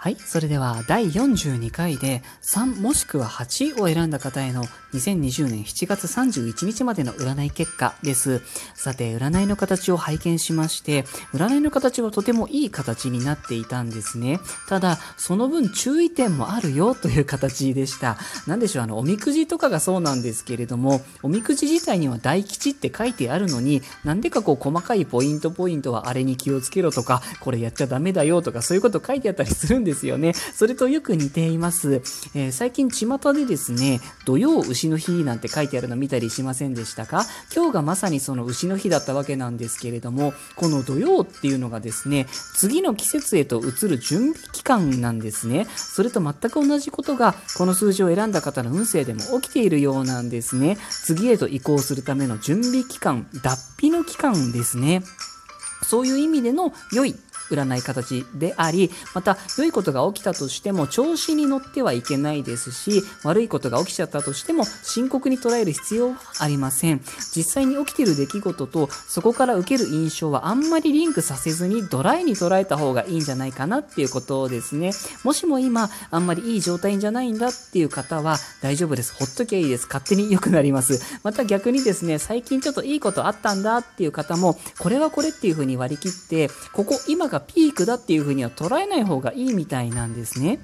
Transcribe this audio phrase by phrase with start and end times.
[0.00, 0.16] はい。
[0.16, 4.62] それでは、第42回で3もしくは8を選んだ方への
[4.94, 8.40] 2020年7月31日までの占い結果です。
[8.76, 11.02] さて、占いの形を拝見しまして、
[11.34, 14.38] 占いの形はとてもいい形になっていたんですね。
[14.68, 18.18] ただ、その分注意点もあるよという形でした。
[18.46, 30.34] なんでしょう、あの、おみくじとかがそうなんですけれども、おみくじ自体には大吉って書いてあるのに、なんでかこう細かいポイントポイントはあれに気をつけろとか、これやっちゃダメだよとか、そういうこと書いてあったりするんですですよね。
[30.34, 32.02] それとよく似ています。
[32.34, 37.24] えー最近巷でですね、土曜牛の日なんて書いてあるの見たりしませんでしたか？
[37.54, 45.66] 今日がまさにその牛の日だったわけなんですけれども、この土曜っていうのがですね、次の季節へと移る準備期間なんですね。
[45.76, 50.76] それと全く同じことが、この数字を選んだ方の運勢でも起きているようなんですね。
[50.90, 55.02] 次へと移行するための準備期間、脱皮の期間ですね。
[55.82, 57.14] そういう意味での良い
[57.50, 67.00] 占い形であり、また良いことが起きたとしても調子に乗ってはいけないですし、悪いことが起きちゃったとしても深刻に捉える必要はありません。
[67.34, 74.92] 実際に起きている出来事とそこから受ける印象はあんまりリンクさせずにドライに捉えた方がいいんじゃないかなっていうことですね。
[75.24, 79.14] もしも今あんまりいい状態じゃないんだっていう方は大丈夫です。
[79.14, 79.86] ほっときゃいいです。
[79.86, 81.00] 勝手に良くなります。
[81.22, 90.58] また逆にですね、最近ちょっといいことあったんだっていう方も、これはこれっていう風に割り切って、ここ今がピークだっていうふうには捉えない方がいいみたいなんですね。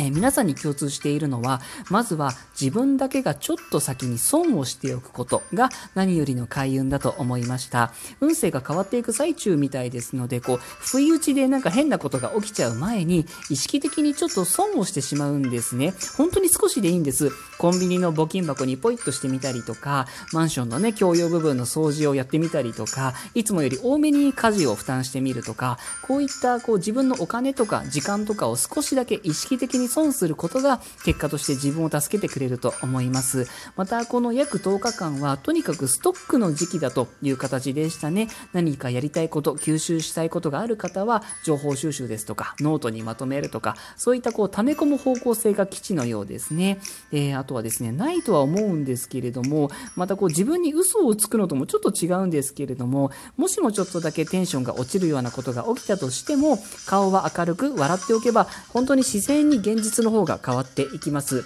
[0.00, 7.92] え皆さんに共通しているのは、まずは自分だけがちょっと先に損をしておくことが何よりの開運だと思いました。
[8.20, 15.94] 運勢が変わっていく最中みたいですので、こう、不意打ちでなんか変なことが起きちゃう前に、意識的にちょっと損をしてしまうんですね。
[16.16, 17.30] 本当に少しでいいんです。
[17.58, 33.46] コンビニの募金箱にポイッとしてみたりとか、マンションのね、共用部分の掃除をやってみたりとか、いつもより多めに家事を負担してみるとか、こういったこう自分のお金とか時間とかを少しだけ意識的に損することが結果として自分を助けてくれると思います。
[33.76, 38.28] またこの約10日間はとにかくストックの時期だという形でしたね。
[38.52, 46.80] 何かやりたいこと、吸収したいことがある方は情報収集ですとか、ノートにまとめるとか、そういったこう溜め込む方向性が基地のようですね。
[47.12, 61.44] えーあとはですね、ないとは思うんですけれども、またこう自分に嘘をつくのともちょっと違うんですけれども、もしもちょっとだけテンションが落ちるようなことが起きたとしても、顔は明るく笑っておけば、本当に自然に現実の方が変わっていきます。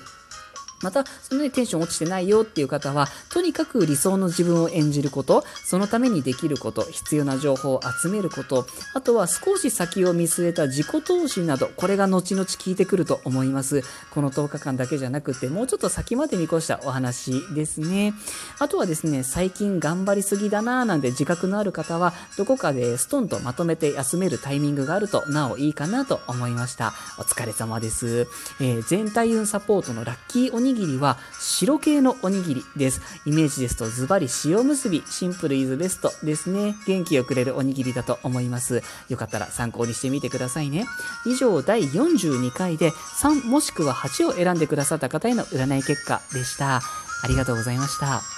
[0.85, 13.83] また、そのね、テンション落ちてないよっていう方は、とにかく理想の自分を演じること、そのためにできること、必要な情報を集めること、あとは少し先を見据えた自己投資など、これが後々効いてくると思います。
[14.11, 18.15] この10日間だけじゃなくて、もうちょっと先まで見越したお話ですね。
[18.59, 26.93] あとはですね、最近頑張りすぎだなーなんて自覚のある方は、どこかでストンとまとめて休めるタイミングがあると、なおいいかなと思いました。
[27.19, 28.29] お疲れ様です。
[28.61, 33.01] えー全体運サポートのラッキーおにぎりは白系のおにぎりです。
[33.25, 36.75] イメージですとズバリ塩結び、シンプルイズベストですね。
[36.87, 38.83] 元気をくれるおにぎりだと思います。
[39.09, 40.85] よかったら参考にしてみてくださいね。
[41.27, 46.83] 以上、第42回で3もしくは8を選んでくださった方への占い結果でした。
[47.23, 48.34] ありがとうございました。